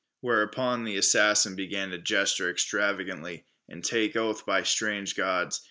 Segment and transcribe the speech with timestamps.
[0.21, 5.59] Whereupon the assassin began to gesture extravagantly, and take oath by strange gods.